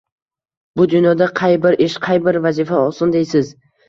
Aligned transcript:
Bu 0.79 0.85
dunyoda 0.93 1.27
qay 1.39 1.57
bir 1.65 1.77
ish, 1.87 1.97
qay 2.05 2.21
bir 2.29 2.39
vazifa 2.47 2.81
oson, 2.87 3.13
deysiz 3.17 3.53